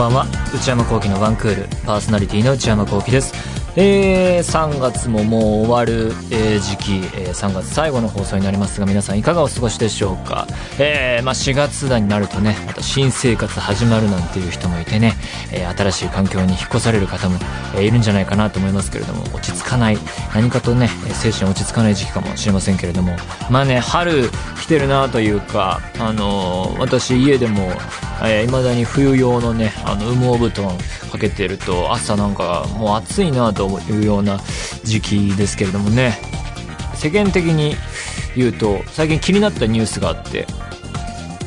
[0.00, 0.26] ばんは。
[0.54, 1.68] 内山聖輝のワンクール。
[1.84, 3.34] パーソナリティの内山聖輝です。
[3.76, 10.48] えー、3月ももう終わる、えー、時期、えー、3月最後の放送になりますが皆さんいかがお過ごしでしょうか、
[10.80, 15.12] えーまあ、4月だになるとねまた新生活始まるなんていう人もいてね、
[15.52, 17.36] えー、新しい環境に引っ越される方も、
[17.76, 19.98] えー、いるんじゃないかなと思いますけれども落ち着かない。
[20.34, 23.14] 何かとね精神落ち着かない時期かもしれませんけれども。
[23.50, 27.70] まあね春来てるなというか、あのー、私家でも
[28.22, 30.76] えー、だに冬用のねあの羽毛布団
[31.10, 34.38] かけてると朝なんかもう暑いなというような
[34.84, 36.18] 時期ですけれどもね。
[36.94, 37.76] 世間的に
[38.36, 40.46] 言うと最近気になったニュースがあって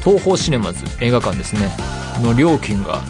[0.04, 1.70] 東宝シネマズ映画館ですね。
[2.22, 3.02] の料金が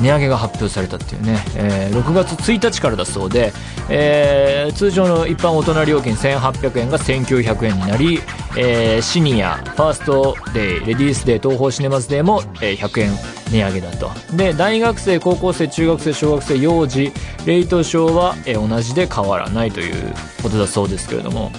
[0.00, 3.52] 値上げが発表されたっていうね、えー、6月1日からだそうで、
[3.88, 8.20] えー、通常の一般大人料金1800円が1900円になり、
[8.56, 13.10] えー、シニア、ファーストデイ、レディースデー、東宝シネマズデーも、えー、100円
[13.50, 14.10] 値上げだと。
[14.36, 17.12] で、大学生、高校生、中学生、小学生、幼児、
[17.46, 21.50] レイトショーは、えー、同じで変わらないということだそうですけれども、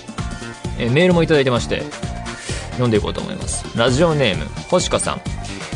[0.77, 1.83] えー、メールもいただいてまして、
[2.71, 3.65] 読んでいこうと思います。
[3.77, 5.21] ラジオネーム、星香さん。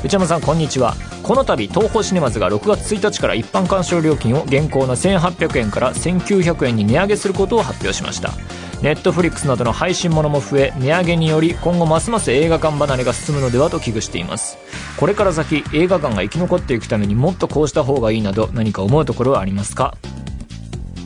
[0.03, 0.95] 内山さん、こんにちは。
[1.23, 8.31] この度東宝シネマズが6月1日から一般鑑賞料金を現行の1800円から1900円に値上げすることを発表しました。
[8.81, 14.57] ネットフリックスなどの配信ものも増え値上げにより今後ますます映画館離れが進むのではと危惧しています。
[14.99, 19.95] これから先映画館が生き残っていくためにもっとこうした方がいいなど何か思うところはありますか？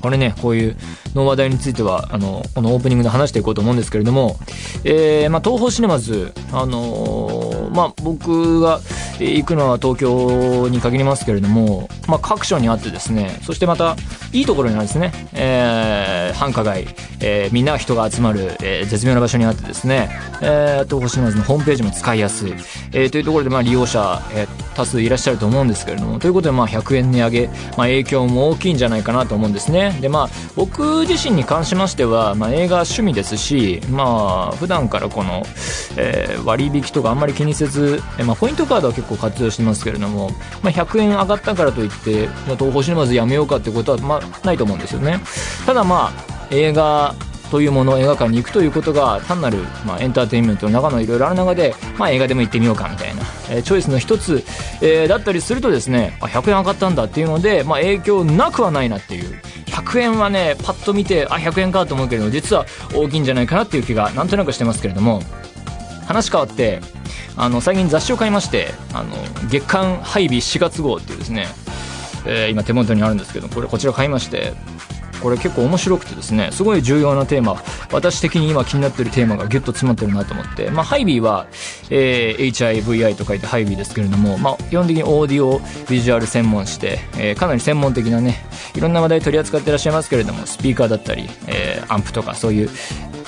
[0.01, 0.77] これね、こういう
[1.15, 4.37] の話題については、あの、このオープニングで話していこうと思うんですけれども、
[4.83, 7.36] えー、まあ、東宝シネマズ、あのー、
[7.77, 8.79] まあ、僕が
[9.19, 13.95] 行くのは東京に限りますけれども、まあ、各所にあってですね、そしてまた、
[14.33, 16.87] いいところにあるんですね、えー、繁華街、
[17.21, 20.09] えー、みんな人が集まる、えー、絶妙な場所にあってですね、
[20.41, 22.51] えー、東宝シマズのホームページも使いやすい、
[22.93, 29.97] えー、というところで、まあ、利用者、えー、多数いらっしゃると思うんですけれども、ということで、まあ、100円値上げ、まあ、影響も大きいんじゃないかなと思うんですね。
[30.01, 35.43] で、まあ、僕自身に関しましては、まあ、映画趣味ですし、まあ、普段からこの、
[35.95, 40.31] えー、割引とかあんまり気にせず、えー、まあ、ポイントカードは結構活用してますけれども、
[40.61, 45.19] まあ、100円上がったからといってま、東宝シネマズやめようかってことは、まあ、ないと思うんですよね。
[45.65, 47.15] ただまあ、映画
[47.49, 54.43] というものを映画館に行くということが単なる、まあ、エンターテインメントの中のいろいろある中で、まあ、映画でも行ってみようかみたいな、えー、チョイスの一つ、
[54.81, 65.21] えー、だったりするとですねあ100円上がったんだっていうので、まあ、影響なくはないなっていう100円はねパッと見てあ100円かと思うけど実は大きいんじゃないかなっていう気がなんとなくしてますけれども
[66.07, 66.79] 話変わって
[67.35, 69.15] あの最近雑誌を買いましてあの
[69.49, 71.45] 月刊配備4月号っていうですね、
[72.25, 74.53] えー、今手元にあるんですけどこれこちら買いまして
[75.21, 81.47] これ結構面白くてですねすごい重要なテーマ私的に今気になってるテーマがギュッと詰まってるなと思ってまあハイビーは、
[81.89, 85.59] えー、HIVI と書いてハイビーですけれどもまあ基本的にオーディオ
[85.89, 92.69] ビジュアル専門して、えー、かなり専門的なねいろんな話題取り扱ってらっしゃいますけれどもスピーカーだったり、えー、アンプとかそういう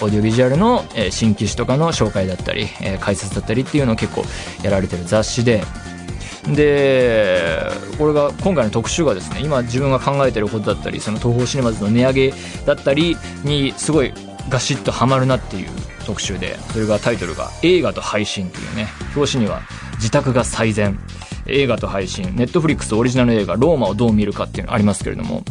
[0.02, 4.24] オーディオビジュアルの、えー、新機種とかの紹介だったり、えー、解説だったりっていうのを結構
[4.64, 5.64] やられてる雑誌で。
[6.56, 12.34] でこれが今回の特集がですね今自分が考えてることだったりその東宝シネマズの値上げ
[12.66, 14.14] だったりにすごい
[14.48, 15.70] ガシッとはまるなっていう
[16.06, 19.62] 特集でそれがタイトルが「映画と配信」っていうね表紙には
[19.98, 20.98] 「自宅が最善」
[21.50, 25.44] 映画と配信、ネットフリックスオリジナル映画、ローマをどう見るかっていうのありますけれども、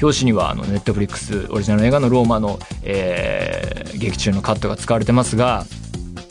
[0.00, 5.66] 表紙にはあのネットフリックスオリジナル映画のローマの、えー、劇中のカットが使われてますが、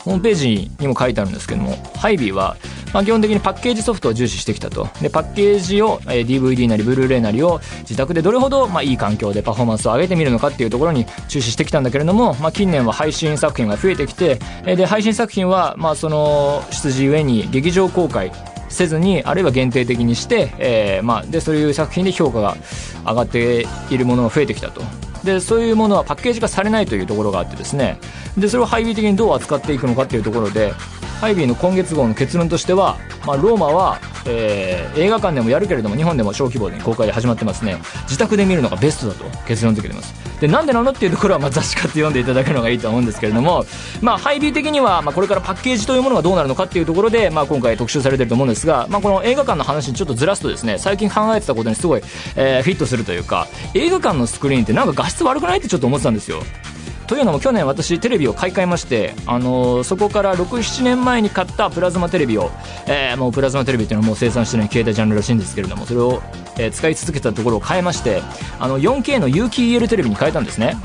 [0.04, 2.56] ホームページにも書いてあるんですけども、ハイビーは
[2.92, 4.88] まあ、基本的にパッケージソフトを重視してきたと。
[5.00, 18.32] で、パッケージを、えー、DVD なりブルーレイなりを自宅でどれほど、まあ、いい環境でパフォーマンスを上げてみるのかっていうところに注視してきたんだけれども、まあ、近年は配信作品が増えてきて、えー、で、配信作品は、まあ、その、出自ゆえに劇場公開
[18.70, 22.56] せずにあるいは限定的にして、えーまあ、でそういう作品で評価が
[23.04, 24.82] 上がっているものが増えてきたと。
[25.24, 27.98] でそういうものはパッケージ化されないというところがあってですね。
[28.38, 30.72] でそれを配備的にどう扱っていくのかっていうところで
[31.20, 32.96] ハイビーの今月号の結論としては、
[33.26, 37.76] まあ、ローマは、えー、映画館でもやるけれども日本でも小規模に公開で始まってますね。
[38.04, 40.14] 自宅で見るのがベストだと結論付けてます。
[40.40, 43.66] でなんでなのっていうところはまあ雑誌買って読んでいただくのがいいと思うんですけれども、
[44.00, 52.00] まあ、ハイビー的にはまあこれからパッケージというものがどうなるのかっていうところで、まあ、今回特集されてると思うんですが、まあ、この映画館の話にちょっとずらすとですね最近考えてたことにすごい、
[52.36, 56.42] えー、フィットするというか映画館のスクリーンってなんか画質悪くないってちょっと思ってたんですよ。
[57.10, 62.52] というのも去年私テレビを買い替えまして、あのー、そこから67年前に買ったプラズマテレビを、
[62.86, 66.22] えー、もうプラズマテレビっていうのはもう生産してない携帯ジャンルらしいんですけれどもそれを、
[66.56, 68.22] えー、使い続けたところを変えまして
[68.60, 70.76] あの 4K の有機 EL テレビに変えたんですね。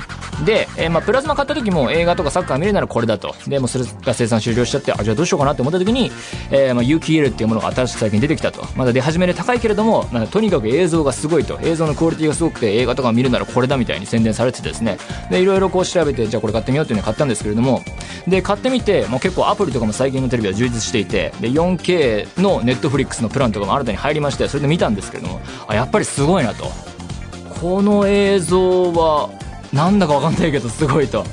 [0.43, 3.35] で、えー、まあ、プラズマ買った時も映画とかサッカー見るならこれだと。
[3.47, 6.11] で、もそれが生産終了しちゃって、あ、じゃあどうしようかなって思った時に、
[6.51, 8.65] えー、まあ、有機 EL っていうものが新しく最近出てきたと。
[8.75, 11.59] まだ出始めで高いけれども、まあ、とにかく映像がすごいと。
[11.61, 14.97] 映像のクオリティがすごくて、映画とか見るならこれだみたいに宣伝されててですね。
[15.29, 17.81] で、いろいろこう調べて、じゃあこれ買ってみようっていうのを買ったんですけれども、
[18.27, 26.71] で、買ってみて、もう結構アプリとかも最近のテレビは充実していて、で、4K のネットフリックスのプランとかも新たに入りまして、それで見たんですけれども、あ、やっぱりすごいなと。
[27.61, 29.29] この映像は
[29.75, 31.25] なんだかわかんないけどすごいと。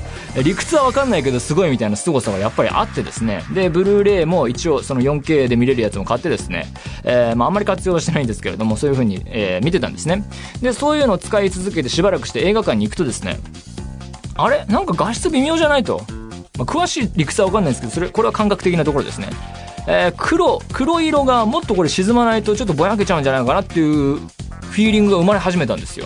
[0.43, 3.41] 理屈はわかんないけどすごいみたいな凄さがやっぱりあってですね。
[3.53, 6.67] で、ブルーレイも一応その 4K で見れるやつも買ってですね、
[7.05, 10.25] えー、まああんまり活用してないんですけれども、そういう風に、えー、見てたんですね。
[10.61, 13.39] で、そういうのを使い続けてしばらくして映画館に行くとですね、
[14.35, 14.65] あれ？
[14.65, 16.01] なんか画質微妙じゃないと。
[16.57, 19.29] まあ、詳しい理屈はわかんないんですけど、それ、これは感覚的なところですね。
[19.87, 26.05] えー、黒、黒色がもっとこれ沈まないとちょっとぼやけちゃうんじゃないのかなっていうフィーリングが生まれ始めたんですよ。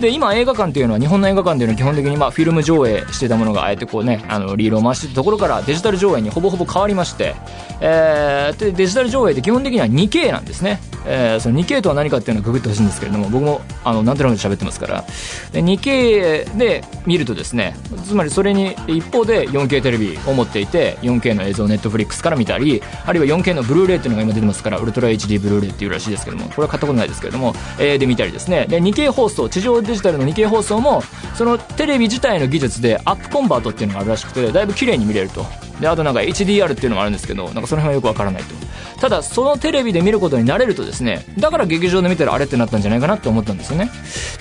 [0.00, 7.34] で今映画館っていうのは日本の映画館っていうのは基本的にまあフィルム上映してたものがあえてこうねあのリールを回してたところからデジタル上映にほぼほぼ変わりまして、
[7.80, 15.04] えー、でデジタル上映って基本的には 2K なんですね、えー、その 2K とは何かっていうのをググってほしいんですけれども僕もあのなんとなく喋ってますから。
[15.52, 17.74] で 2K で見るとですね
[18.04, 28.66] つまりそれに一方で 4K テレビを持っていて 4K の映像を Netflix から見たりあるいは 4K のブルーレイっていうのが今出てますからウルトラ HD ブルーレイっていうらしいですけどもこれは買ったことないですけれども、えー、で見たりですね。
[28.66, 31.02] で 2K 放送地上デジタルの 2K 放送も
[31.34, 35.44] そのテレビ自体の技術でアップコンバートっていうのがあるらしくてだいぶ綺麗に見れると。
[35.80, 38.54] であとなんか HDR っていうのもあるんですけどなんかその辺はよくわからないと。
[39.00, 43.90] ただそのテレビで見ることになれるとですねだから劇場で見たらあれってなったんじゃないかなって思ったんですよね。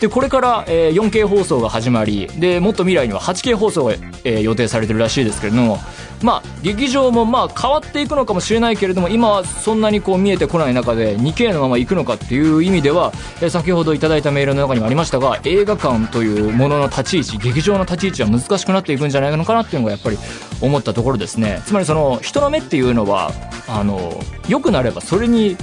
[0.02, 3.94] でこれから、え、4K 放送が始まりでもっと未来には 8K 放送が、
[4.24, 5.80] え、予定されてるらしいですけれども
[6.22, 13.12] まあ、劇場もまあ変わっていくのかもしれないけれども今はそんなにこう見えてこない中で 2K のまま行くのかっていう意味では、
[13.42, 20.18] え先ほどいただいたメールの中にもありましたが映画館というものの立ち位置劇場の立ち位置は難しくなっていくんじゃないのかなっていうのがやっぱり
[20.62, 21.62] 思ったところですね。
[21.66, 23.31] つまりその人の目っていうのは
[23.68, 25.58] あの良くなればそれに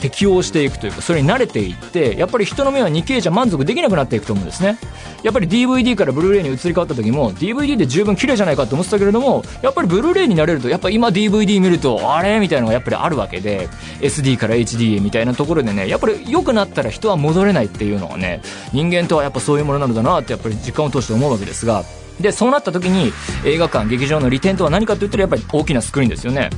[0.00, 4.78] 適応していくというかそれに慣れていってやっぱり人の目は 2K じゃ満足できなくなっていくと思うんですね。
[5.22, 13.68] やっぱり DVD からブルーレイに移り変わった時も DVD で十分綺麗じゃないかと思ってたけれどもやっぱりブルーレイになれるとやっぱ今 DVD 見るとあれみたいなのがやっぱりあるわけで
[14.00, 21.84] SD から HD へみたいなところでねやっぱり良くなったら人は戻れないっていうのはね人間とはやっぱそういうものなのだなってやっぱり実感を通して思うわけですが
[22.20, 23.12] でそうなった時に
[23.44, 26.50] 映画館劇場の利点とは何かといったらやっぱり大きなスクリーンですよね。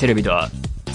[0.00, 0.48] テレビでは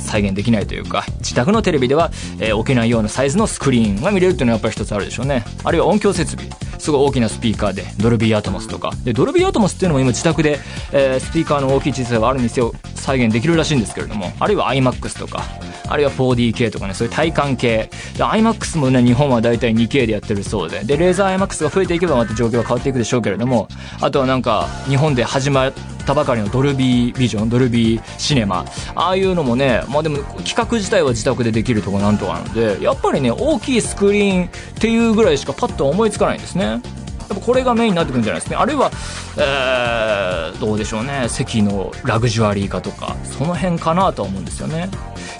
[0.06, 5.44] 再現できないというか自宅のテレビでは、えー、置けないようなサイズのスクリーンが見れるっていうのはやっぱり一つあるでしょうね。
[5.64, 6.50] あるいは音響設備
[6.80, 8.92] すごい大きなスピーカーでドルビーアトモスとか。
[9.04, 10.60] でドルビーアトモスっていうのも今自宅で、
[10.92, 12.74] えー、スピーカーの大きい小さいがあるにせよ。
[12.96, 14.32] 再現できるらしいんですけれども。
[14.40, 15.44] あるいは iMAX とか
[15.88, 20.84] あるいは 4DK とかねそういう体感系で iMAX もね日本はだいたい 2K でやってるそうで。
[20.84, 23.68] でレーザー iMAX が増えていけばまた状況が変わっていくでしょうけれども。
[24.02, 25.74] あとはなんか日本で始まっ
[26.06, 28.66] たばかりのドルビービジョンドルビーシネマ。
[28.96, 34.50] ああいうのもねまあでも企画自体は自宅でできるとこなんとかなのでやっぱりね大きいスクリーンっ
[34.80, 36.82] ていうぐらいしかパッと思いつかないんですね。
[37.28, 38.62] やっぱこれがメインになってくるんじゃないですかね。
[38.62, 38.92] あるいは、
[39.38, 41.26] えー、どうでしょうね。
[41.28, 44.90] 席のラグジュアリー化とかその辺かなとは思うんですよね。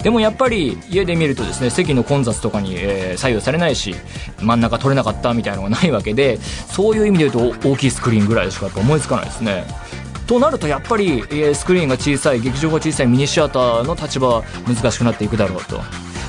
[0.02, 3.94] でもやっぱり家で見るとですね席の混雑とかに、えー、左右されないし
[4.40, 9.64] 真ん中取れなかったみたいなのがないわけでそういう意味で言うと大きいスクリーンぐらいしかやっぱ思いつかないですね。
[10.26, 11.22] となるとやっぱり
[11.54, 15.80] スクリーンが小さい劇場が小さいミニシアターの立場は難しくなっていくだろうと。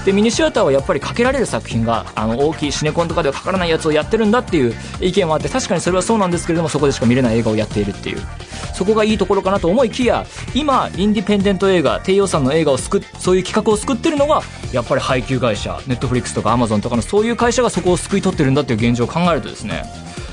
[0.05, 8.21] でミニシアターはやっぱりかけられる作品があの大きいシネコンとかではかからないやつをやってるんだっていう意見もあって確かにそれはそうなんですけれどもそこでしか見れない映画をやっているっていう。
[8.73, 19.83] そこがいいところかなと思いきや今インディペンデント映画低予算の映画を救そういう企画を救ってるのがやっぱり配給会社ネットフリックスとかアマゾンとかのそういう会社がそこを救い取ってるんだっていう現状を考えるとですね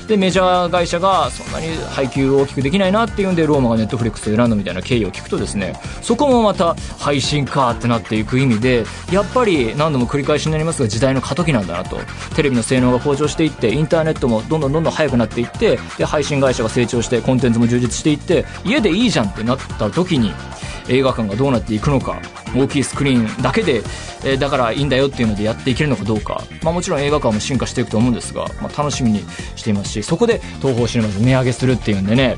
[0.07, 11.97] でメジャー会社がそんなに配給を大きくできないなっていうんでローマがネットフリックスを選んだみたいな経緯を聞くとですねそこもまた配信かってなっていく意味でやっぱり何度も繰り返しになりますが時代の過渡期なんだなと。
[12.35, 20.31] テレビの性能が向上していってインターネットもどんどんどんどん速くなっていってで配信会社が成長してコンテンツも充実していって家でいいじゃんってなった時に
[20.87, 22.21] 映画館がどうなっていくのか
[22.55, 23.77] 大きいスクリーンだけで、
[24.23, 29.19] えー、だからいいんだよっていうのでやっていけるのかどうか、まあ、もちろん映画館も進化していくと思うんですが、まあ、楽しみに
[29.55, 32.37] していますしそこで TOHOシネマズ値上げするっていうんでね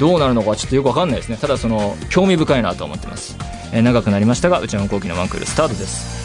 [0.00, 3.36] どうなるのかちょっとよくわかんないですねただその興味深いなと思ってます、
[3.72, 6.24] えー、長くなりましたが内山昂輝のワンクールスタートです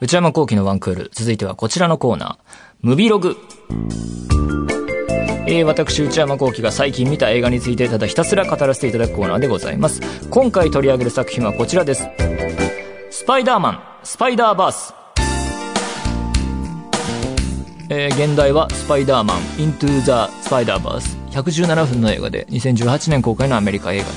[0.00, 3.36] 内山昂輝のワンクール続いてはこちらのコーナームビログ
[5.44, 10.00] え、私、内山昂輝が最近見た映画についてただひたすら語らせていただくコーナーでございます。
[10.30, 12.08] 今回取り上げる作品はこちらです。
[13.10, 15.01] スパイダーマン、スパイダーバース。
[17.94, 20.12] えー、原題はスパイダーマン、Into the
[20.48, 21.20] Spider-Verse。
[21.30, 24.10] 117分の映画で、2018年公開のアメリカ映画と。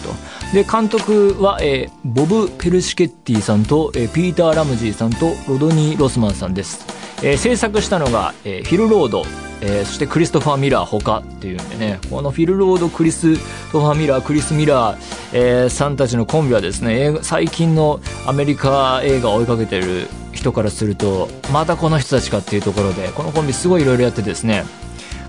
[0.54, 6.86] で、監督は、えー、ボブ・ペルシケッティさんと、えー、ピーター・ラムジーさんと、ロドニー・ロスマンさんです。
[7.22, 9.26] えー、制作したのが、えー、フィル・ロード、
[9.60, 13.38] えー、そしてクリストファー・ミラー他っていうんでね、このフィル・ロード、クリス
[13.74, 14.98] トファー・ミラー、クリス・ミラー、
[15.34, 20.08] えー、さんたちのコンビはですね、最近のアメリカ映画を追いかけてる
[20.46, 24.64] 人からすると、またこの人たちかっていうところで、このコンビすごいいろいろやってですね、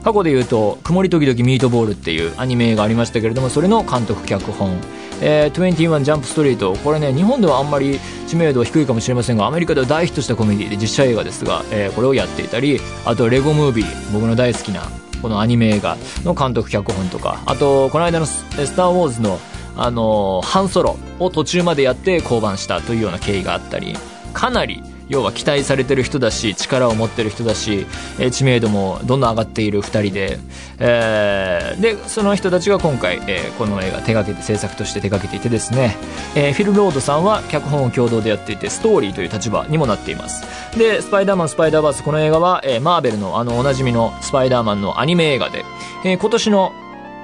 [0.04, 4.78] 過去で言うと、曇り時々ミートボールっていうアニメ映画ありましたけれども、それの監督脚本、
[5.20, 14.82] えー、21ジャンプストリート、これね、日本ではあんまり知名度は低いかもしれませんが、アメリカでは大ヒットしたコメディで実写映画ですが、えー、これをやっていたり、あとレゴムービー、僕の大好きな、
[15.23, 18.44] このアニメ映画の監督脚本とか、あと、この間のス
[18.76, 19.40] ター・ウォーズの、
[19.76, 23.96] あのー、ソロを途中までやって降板したというような経緯があったり、
[24.32, 27.86] かなり要は期待されてる人だし力を持ってる人だし、
[28.18, 30.38] えー、知名度もどんどん上がっている2人で、
[30.78, 35.96] えー、でその人たちが今回、えー、この映画手掛けて制作として手掛けていてですね、
[36.34, 40.44] えー、フィル・ロードさんは脚本を共同でやっていてストーリーという立場にもなっています。
[40.78, 45.64] で「スパイダーマンスパイダーバース」この映画は、えー、マーベルのあのおなじみのスパイダーマンのアニメ映画で、
[46.04, 46.72] えー、今年の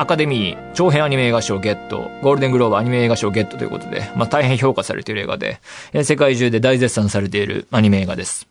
[0.03, 5.61] アカデミー長編アニメ映画賞ゲット、ゴールデングローブアニメ映画賞ゲットということで、まあ大変評価されている映画で、
[6.03, 8.49] 世界中で大絶賛されているアニメ映画です。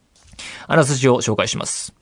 [0.67, 1.93] あらすじを紹介します。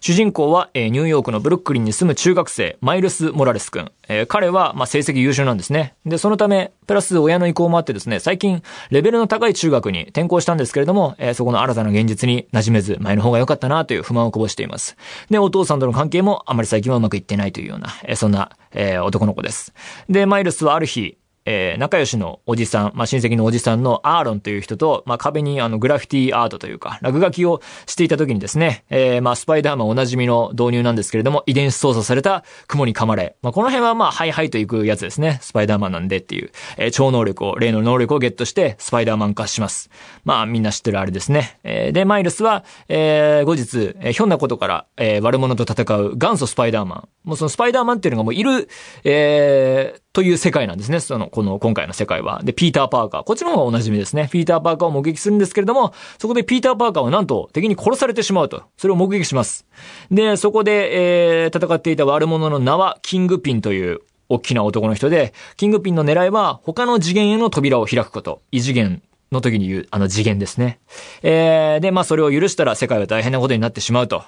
[0.00, 3.90] 主人公は、えー、ニューヨークのブルックリンに住む中学生、マイルス・モラレス君。
[4.08, 5.94] えー、彼は、まあ、成績優秀なんですね。
[6.06, 14.96] で、そのため、プラス親の意向もあってですね、最近、レベルの高い中学に転校したんですけれども、えー、そこの新たな現実に馴染めず、前の方が良かったなという不満をこぼしています。
[15.30, 19.74] で、お父さんとの関係もあまり最近はうまくいってないというような、えー、そんな、えー、男の子です。
[20.08, 21.17] で、マイルスはある日、
[21.50, 35.38] えー、仲良しのおじさん、まあ、親戚のおじさんのアーロンという人と、まあ、壁にあの、グラフィティアートというか、落書きをしていた時にですね、えー、まあ、スパイダーマンおなじみの導入なんですけれども、遺伝子操作された雲に噛まれ、まあ、この辺はまあ、ハイハイと行くやつですね。
[35.40, 39.88] スパイダーマンなんでっていう、えー、超能力を、例の能力をゲットして、スパイダーマン化します。
[40.26, 41.58] まあ、みんな知ってるあれですね。
[41.64, 47.08] えー、で、マイルスは、えー、後日、えー、ひょんなことから、えー、悪者と戦う元祖スパイダーマン。
[47.24, 48.68] もうそのスパイダーマンっていうのがもういる、
[49.04, 51.00] えー、という世界なんですね。
[51.00, 52.40] その、この、今回の世界は。
[52.42, 53.22] で、ピーター・パーカー。
[53.24, 54.28] こっちの方がお馴染みですね。
[54.32, 58.64] ピーター・パーカーを目撃するんですけれども、そこでピーター・パーカーはなんと敵に殺されてしまうと。
[58.76, 59.66] それを目撃します。
[60.10, 64.00] で、そこで、えー、戦っていた悪者の名は、キングピンという、
[64.30, 68.42] 大きな男の人で、キングピンの狙いは、他の次元への扉を開くこと。
[68.50, 70.80] 異次元の時に言う、あの次元ですね。
[71.22, 74.22] えー、で、まあそれを許したら世界は大変なことになってしまうと。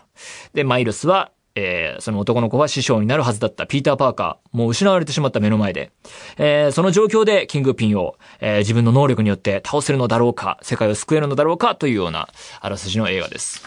[0.54, 5.90] で、マイルスは、えー、その男の子は師匠になるはずだったピーター・パーカー、もう失われてしまった目の前で、
[6.37, 12.28] えー、その状況でキングピンを、えー、自分の能力によって倒せるのだろうか、世界を救えるのだろうかというような
[12.61, 13.62] あらすじの映画です。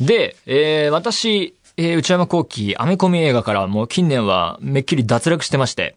[0.00, 5.96] で、えー、私、えー、内山幸喜、アメコミ映画からもう近年はめっきり脱落してまして、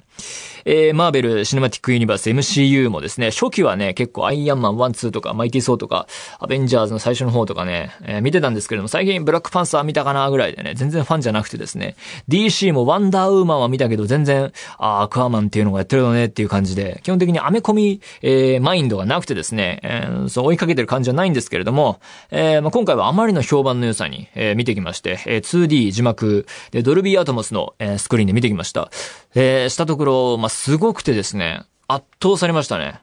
[0.70, 6.08] えー、マーベル・シネマティック・ユニバース MCU もですね、初期はね、結構アイアンマン1、2とか、マイティ・ソーとか、
[6.40, 11.96] アベンジャーズの最初の方とかね、えー、見てたんですけれども、最近ブラックパンサー見たかなぐらいでね、全然ファンじゃなくてですね、
[12.28, 28.92] DC もワンダーウーマンは見たけど、全然、あアクアマンっていうのがやってるのねっていう感じで、基本的にアメコミ、えー、マインドがなくてですね、えー、そう追いかけてる感じはないんですけれども、えー、まあ、今回はあまりの評判の良さに、えー、見てきまして、えー、2D 字幕、で、ドルビーアトモスの、えー、スクリーンで見てきました。
[29.36, 33.02] えー、したところ、まあ、すごくてですね、圧倒されましたね。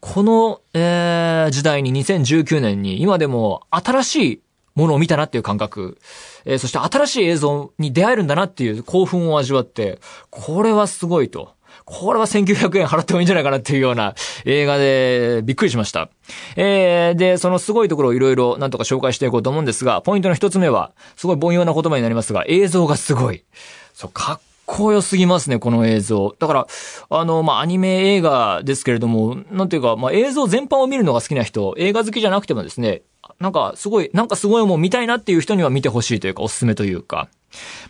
[0.00, 4.40] この、えー、時代に2019年に今でも新しい
[4.74, 5.98] ものを見たなっていう感覚、
[6.44, 10.00] えー、そして新しい映像に出会えるんだなっていう興奮を味わって、
[10.30, 11.54] これはすごいと。
[11.84, 14.14] これは1900円払ってもいいんじゃないかなっていうような
[14.44, 16.08] 映画でびっくりしました。
[16.56, 23.44] えー、で、そのすごいところをいろいろなんとか紹介していこうと思うんですが、ポイントの一つ目は、すごい凡庸な言葉になりますが、映像がすごい。
[23.92, 26.34] そう、かっこよすぎますね、この映像。
[26.38, 26.66] だから、
[27.10, 33.02] あの、まあ、アニメ映画ですけれども、なんていうか、まあ、映像全般を見るのが好きな人、映画好きじゃなくてもですね、
[33.40, 37.28] なんかすごい、なんかすごいもん見たいなっていう人には見てほしいというか、おすすめというか。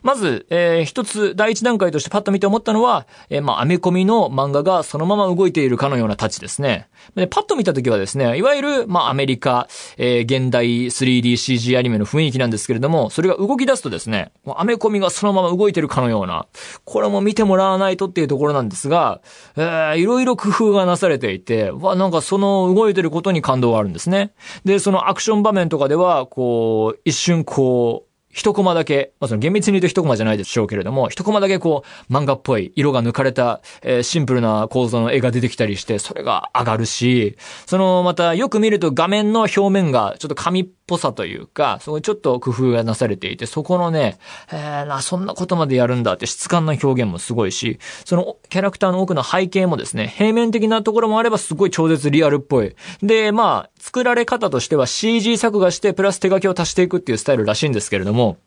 [0.02, 6.88] まず、えー、一つ、第一段階としてパッと見て思ったのは、えー、まあ、アメコミの漫画がそのまま動いているかのようなタッチですね。
[7.14, 16.46] で、パッと見たときはですね、いわゆる、まあ、アメリカ、えー、現代 3DCG アニメの雰囲気なんですけれども、それが動き出すとですね、アメコミがそのまま動いてるかのような、
[16.84, 19.20] これも見てもらわないとっていうところなんですが、
[19.56, 24.32] えー、いろいろ工夫がなされていて、わ、なんかその動いてることに感動があるんですね。
[24.64, 44.18] で、そのアクション場面とかでは、こう、一瞬こう、一コマだけ、まあ、その厳密に言うと一コマじゃないでしょうけれども、一コマだけこう、漫画っぽい、色が抜かれた、えー、シンプルな構造の絵が出てきたりして、それが上がるし、その、またよく見ると画面の表面がちょっと紙っぽさというか、そこちょっと工夫がなされていて、そこのね、
[44.52, 52.74] えー、な、そんなことまでやるんだって質感の表現もすごいし、そのキャラクターの奥の背景もですね、平面的なところもあればすごい超絶リアルっぽい。
[53.02, 58.38] で、まあ、作られ方としては CG 作画してプラス手書きを足していくっていうスタイルらしいんですけれども、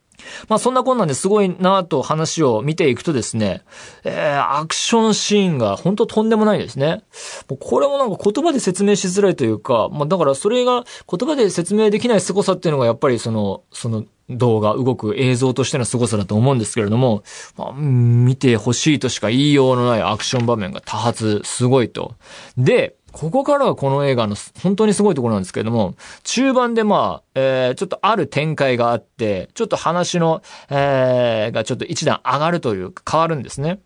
[0.50, 3.62] まあそんなこんなんですごいなと話を見ていくとですね、
[4.04, 7.04] えー、アクションシーンが本当とんでもないですね。
[7.48, 17.22] もうこれもなんか言葉で説明しづらいというか、まあだからそれが言葉で説明できない凄さっていうのがやっぱりその、その動画、動く映像としての凄さだと思うんですけれども、
[17.58, 22.16] まあ、見てほしいとしか言いようのないアクション場面が多発、すごいと。
[22.58, 33.80] で、ここからはこの映画の本当にすごいところなんですけれども、中盤でまあ、えー、ちょっとある展開があって、ちょっと話の、えー、がちょっと一段上がるという変わるんですね。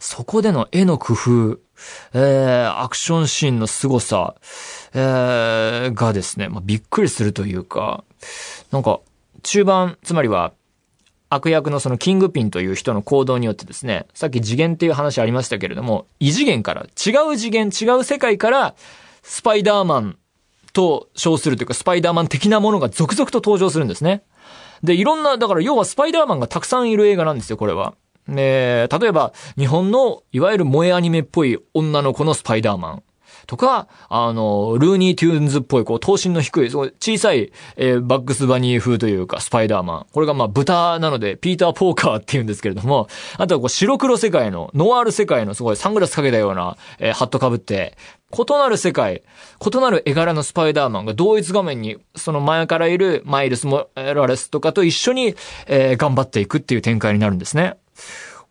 [0.00, 1.58] そこでの絵の工夫、
[2.14, 4.36] えー、アクションシーンの凄さ、
[4.94, 8.04] えー、がですね、まあ、びっくりするというか、
[8.70, 9.00] なんか、
[9.42, 10.54] 中盤、つまりは、
[11.30, 18.74] 悪役のそのキングピンという人の行動によってですね、さっき次元っていう話ありましたけれども、異次元から、違う次元、違う世界から、
[19.22, 20.18] スパイダーマン
[20.72, 24.22] と称するというか、スパイダーマン的なものが続々と登場するんですね。
[24.82, 27.94] で、いろんな、だから要はスパイダーマンがたくさんいる映画なんですよ、これは。
[28.28, 33.02] で、例えば、日本の、いわゆる萌えアニメっぽい女の子のスパイダーマン。
[33.48, 40.06] とか、あの、ルーニーテューンズっぽい、こう、頭身の低い、小さい、えー、バックスバニー風というか、スパイダーマン。
[40.12, 47.96] これがまあ、豚なので、ピーター・ポーカーって言うんですけれども、あとはこう、白黒世界の、ノワール世界のすごいサングラスかけたような、えー、ハット被って、
[48.38, 49.22] 異なる世界、
[49.64, 55.34] 異なる絵柄のスパイダーマンが同一画面に、その前からいるマイルス・モラレスとかと一緒に、
[55.66, 57.78] えー、頑張っていくっていう展開になるんですね。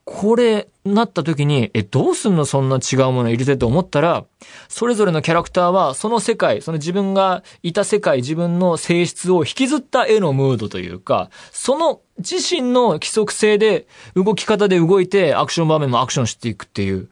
[0.09, 4.23] これ、なった時に、え、どうすんのそんな違うもの入れてと思ったら、
[4.69, 17.09] それぞれのキャラクターは、その世界、その自分がいた世界、自分の性質を引きずった絵のムードというか、その自身の規則性で、動き方で動いて、アクション場面もアクションしていくっていう、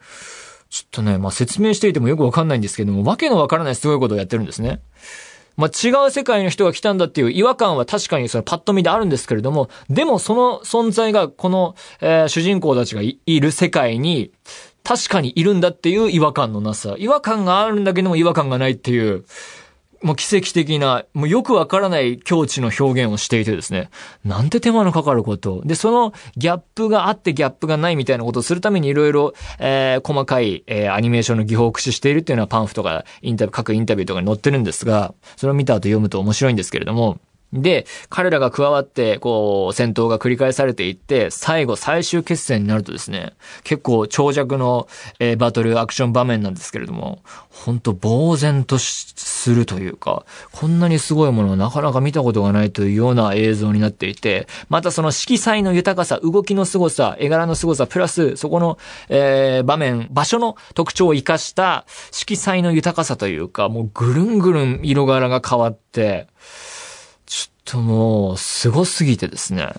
[0.70, 4.80] ちょっとね、まあ、説明していてもよくわかんないんですけども、わけのわからないすごいことをやってるんですね。
[5.56, 14.32] まあ、違う世界の人が来たんだっていう違和感は確かにそのパッと見であるんですけれども、でもその存在がこの、えー、主人公たちがいる世界に、
[14.84, 16.94] 確かにいるんだっていう違和感のなさ。
[16.96, 19.24] 違和感があるんだけども違和感がないっていう、
[20.02, 23.90] もう奇跡的な、もうよくわからない境地の表現をしていてですね。
[24.24, 25.62] なんて手間のかかること。
[25.64, 37.18] で、そのギャップがあってギャップがないみたいなことをするためにいろいろ、えー、細かい、えー、アニメーションの技法を駆使しているっていうのはパンフとかインタビュー、各インタビューとかに載ってるんですが、それを見た後読むと面白いんですけれども、
[37.52, 44.88] で、彼らが加わって、こう、戦闘が繰り返されていって、最後、最終決戦になるとですね、結構長尺の、
[45.20, 58.76] えー、バトルアクション場面なんですけれども、ほんと呆然とするというか、こんなにすごいものをなかなか見たことがないというような映像になっていて、またその色彩の豊かさ、動きの凄さ、絵柄の凄さ、プラス、そこの、
[59.08, 66.26] えー、場面、場所の特徴を活かした色彩の豊かさというか、もうぐるんぐるん色柄が変わって、
[67.66, 69.74] ともう、すごすぎてですね。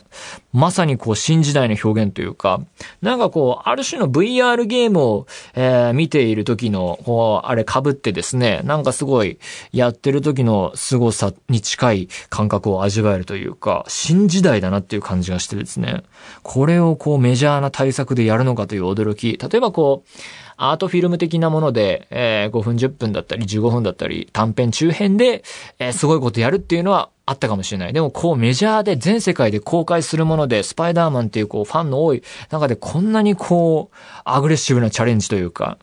[0.52, 2.62] まさにこう、新時代の表現というか、
[3.02, 9.40] なんかこう、ある種の VR ゲームを、えー、見ている時の、こう、あれ被ってですね、なんかすごい、
[9.72, 16.04] やってる時の凄さに近い感覚を味わえるというか、新時代だなっていう感じがしてですね。
[16.44, 19.38] これをこう、メジャーな対策でやるのかという驚き。
[19.38, 20.22] 例えばこう、
[20.58, 25.44] アートフィルム的なもので、えー、5分10分だったり15分だったり短編中編で、
[25.78, 27.94] えー、すごいことやるっていうのはあったかもしれない。
[27.94, 35.78] でもこうメジャーで全世界で公開するもので、スパイダーマンっていうこうファンの多い中でこんなにこう、アグレッシブなチャレンジというか、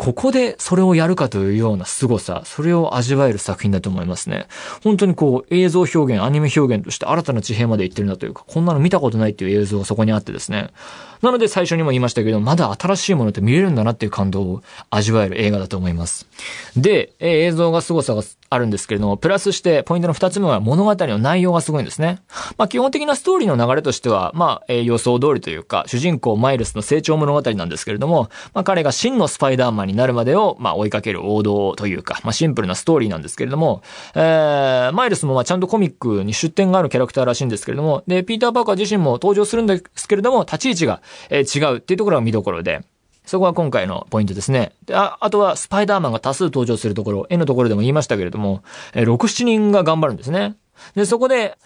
[0.00, 4.46] ここでそれをやるかというような凄さ、それを味わえる作品だと思いますね。
[4.82, 10.70] 本当にこう映像表現、アニメ表現として新たな地平まで行ってるんだというか、こんなの見たことないっていう映像がそこにあってですね。
[11.20, 16.26] なので最初にも言いましたけど、まだ新しいものって見れるんだなっていう感動を味わえる映画だと思います。
[16.78, 22.18] で、え、映像が凄さがあるんですけれども、プラスしてポイントの二つ目は物語の内容がすごいんですね。
[22.58, 33.82] まあ基本的なストーリーの流れとしては、まあ、えー、予想通りというか、主人公マイルスの成長物語なんですけれども、まあ彼が真のスパイダーマンになるまでを、まあ追いかける王道というか、まあシンプルなストーリーなんですけれども、
[34.16, 42.82] えー、マイルスもまあちゃんとコミックに出展があるキャラクターらしいんですけれども、で、ピーター・パーカー自身も登場するんですけれども、立ち位置が、えー、違うっていうところが見どころで、
[43.24, 44.72] そこが今回のポイントですね。
[44.86, 48.62] でああとは、スパイダーマンが多数登場するところ、絵のところでも言いましたけれども、
[48.94, 50.56] えー、6、7人が頑張るんですね。
[50.94, 51.58] で、そこで、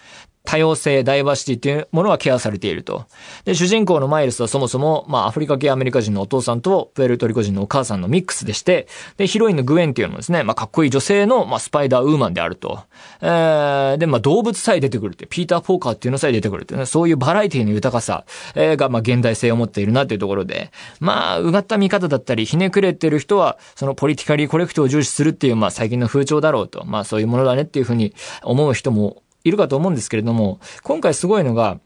[0.47, 3.07] 多様性、ダイバーシティっていうものはケアされていると。
[3.47, 12.81] で、主人公のマイルスはそもそも、まあ、アフリカ系アメリカ人のお父さんと、プエルトリコ人のお母さんのミックスでして、で、ヒロインのグエンっていうのもですね、まあ、かっこいい女性の、まあ、スパイダーウーマンであると。
[13.23, 26.85] えー、で、まあ、動物さえ出てくるって、ピーター・ポーカーっていうのさえ出てくるってね、そういうバラエティの豊かさ、えー、が、まあ、現代性を持っているなっていうところで、まあ、うがった見方だったり、ひねくれてる人は、そのポリティカリーコレクトを重視するっていう、まあ、最近の風潮だろうと。
[26.85, 31.79] まあ、そういうものだねっていうふうに思う人もいるかと思うんですけれども、今回すごいのが、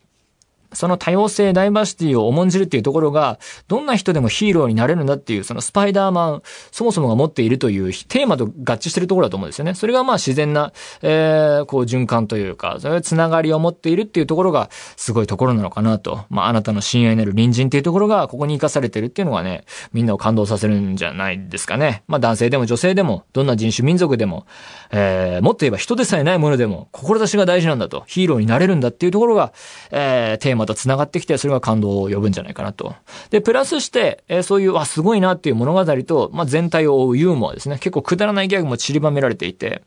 [0.72, 9.74] その多様性、ダイバーシティを重んじるっていうところが、どんな人でもヒーローになれるんだっていう、そのスパイダーマン、そもそもが持っているというテーマと合致してるところだと思うんですよね。
[9.74, 16.24] それがまあ自然な、えー、こう循環というか、そういうつながりを持っているっていうところが、すごいところなのかなと。
[16.28, 22.02] まああなたの親愛なる隣人っていうところが、ここに活かされてるっていうのがね、みんなを感動させるんじゃないですかね。
[22.06, 24.46] まあ男性でも女性でも、どんな人種民族でも、
[24.90, 29.52] えー、もっと言えば人でさえないものでも、志が大事なんだと、ヒーローになれるんだっていうところが、
[29.90, 32.94] えー、テーマと繋がってきて、それが感動を呼ぶんじゃないかなと。
[33.30, 37.76] で、プラスして、えー、そういう、わ、すごいなっていう物語と、まあ、全体を追うユーモアですね。
[37.78, 39.82] 結構くだらないギャグも散りばめられていて、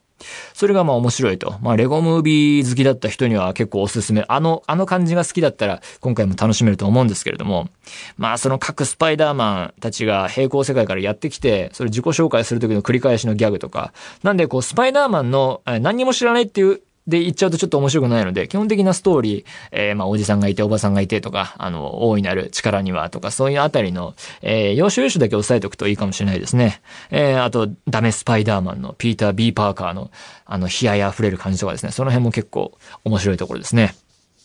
[0.54, 1.56] それがまあ面白いと。
[1.62, 4.24] まあレゴムービー好きだった人には結構おすすめ。
[4.28, 7.70] あの、あの感じが好きだったら今回も楽しめると思うんですけれども。
[8.18, 13.94] まあその各スパイダーマンたちが平行世界からやってきて、それ自己紹介する時の繰り返しのギャグとか。
[14.24, 26.82] なんでこうスパイダーマンの何にも知らないっていうで言っちゃうとちょっと面白くないので、基本的なストーリー、えー、まあ、おじさんがいて、おばさんがいてとか、あの、大いなる力にはとか、そういうあたりの、えー、要所要所だけ押さえておくといいかもしれないですね。
[27.10, 30.12] えー、あと、ダメスパイダーマンのピーター・ビー・パーカーの、
[30.46, 33.96] あの、悲哀溢れる感じとかですね、その辺も結構面白いところですね。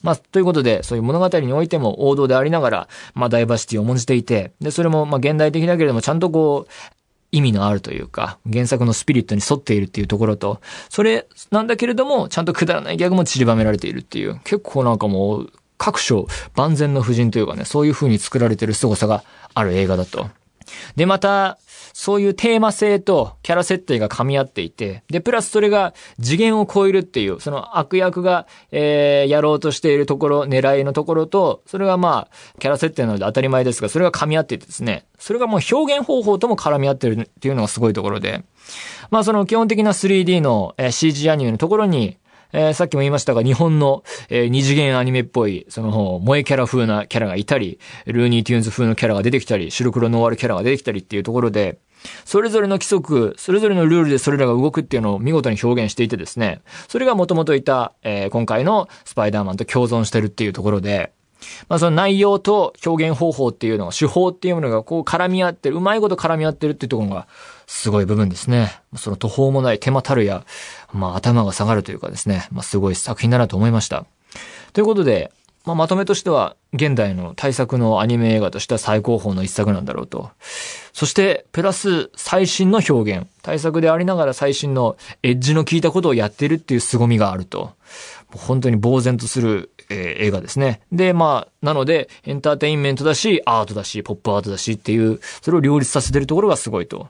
[0.03, 6.73] まあ、ということで、そういう物語においても王道でありながら、まあ、ダイバーシティを重んじていて、で、それも、まあ、現代的だけれども、ちゃんとこう、
[7.33, 20.31] 意味のあるというか、原作のスピリットに沿っているっていうところと、それなんだけれども、ちゃんとくだらないギャグも散りばめられているっていう、結構なんかもう、各所万全の布陣というかね、そういう風に作られてる凄さがある映画だと。
[20.97, 21.59] で、また、
[21.93, 38.45] そういうテーマ性とキャラ設定が噛み合っていて、で、プラスそれが次元を超えるっていう、その悪役が、えー、やろうとしているところ、狙いのところと、それがまあ、キャラ設定なので当たり前ですが、それが噛み合っていてですね、それがもう表現方法とも絡み合ってるっていうのがすごいところで、
[39.11, 42.19] まあその基本的な 3D の、CG アニメのところに、
[42.53, 51.79] えー、さっきも言いましたが、日本の、えー、二次元アニメっぽい、その、萌えキャラ風なキャラがいたり、ルーニーテューンズ風のキャラが出てきたり、白黒ノワールキャラが出てきたりっていうところで、
[52.25, 61.13] それぞれの規則、それぞれのルールでそれらが動くっていうのを見事に表現していてですね、それがもともといた、えー、今回のスパイダーマンと共存してるっていうところで、
[61.69, 67.27] まあその内容と表現方法っていうのが、手法っていうものがこう絡み合ってる、うまいこと絡み合ってるっていうところが、
[67.67, 68.81] すごい部分ですね。
[68.97, 70.45] その途方もない手間たるや、
[70.93, 74.07] まあ頭が下がるというかですね、まあすごい作品だなと思いました。
[74.73, 75.33] ということで、
[75.67, 80.31] まあ、まとめとしては、現代の大作のアニメ映画としては最高峰の一作なんだろうと。
[80.93, 83.27] そして、プラス最新の表現。
[83.43, 87.73] 大作でありながら最新のエッジの効いたことをやってるっていう凄みがあると。
[88.33, 90.83] 本当に呆然とする、えー、映画ですね。
[90.93, 97.09] で、まあ、なので、エンターテインメントだし、アートだし、ポップアートだしっていう、それを両立させてるところがすごいと。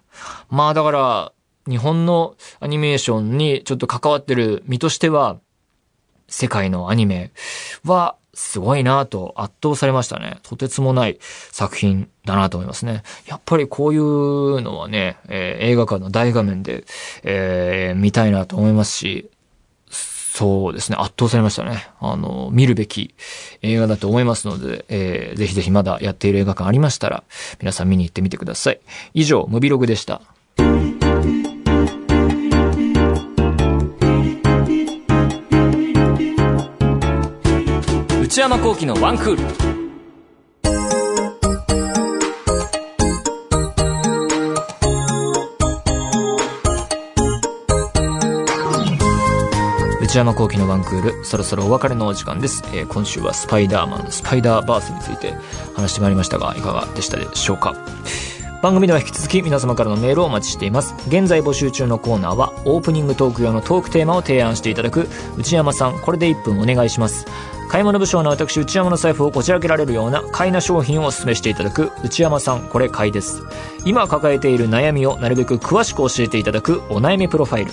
[0.48, 1.32] まあ、だから、
[1.68, 5.38] 日本のアニメーションにちょっと関わってる身としては、
[6.28, 7.32] 世界のアニメ
[7.84, 10.38] はすごいなと圧倒されましたね。
[10.42, 11.18] とてつもない
[11.52, 13.02] 作品だなと思いますね。
[13.26, 16.84] やっぱりこういうのはね、えー、映画館の大画面で、
[17.22, 19.30] えー、見たいなと思いますし、
[19.90, 21.88] そうですね、圧倒されましたね。
[21.98, 23.14] あの、見るべき
[23.62, 27.24] 映画だと思いますので、えー、ぜひぜひまだやっている映画館ありましたら、
[27.58, 28.80] 皆さん見に行ってみてください。
[29.14, 30.20] 以上、ムビログでした。
[38.36, 39.42] 内山幸喜のワンクール
[50.02, 52.62] 内山幸喜のワンクール、そろそろお別れのお時間です。
[52.74, 55.32] えー、今週はスパイダーマン、スパイダーバースについて
[55.74, 57.74] 話してまいりましたが、いかがでしたでしょうか？
[58.62, 60.94] 番組では引き続き皆様からのメールをお待ちしています。
[61.08, 67.26] 現在募集中のコーナーは、オープニングトーク用のトークテーマを提案していただく、内山さん、これで1分お願いします。
[67.68, 73.42] 買い物部署の私内山の財布をこじ開けられるような買いな商品をお勧めしていただく内山さんこれ買いです。
[73.84, 77.72] 今抱えている悩みをなるべく詳しく教えていただくお悩みプロファイル。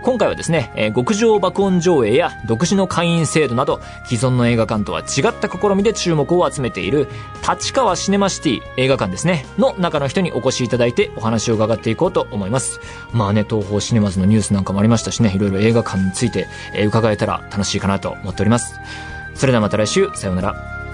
[0.09, 7.07] 今回はですね、えー、極上爆音上映や独自の会員制度など、既存の映画館とは違った試みで注目を集めている、
[7.47, 12.79] 立川シネマシティ映画館ですね、の中の人にお越しいただいてお話を伺っていこうと思います。
[13.13, 18.79] まあね、東方シネマズのニュースなんかもありましたしね、いろいろ映画館について、え、伺えたら楽しいかなと思っております。
[19.35, 20.88] それではまた来週、さようなら。